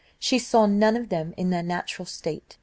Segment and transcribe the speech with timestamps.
[0.17, 2.57] She saw none of them in their natural state.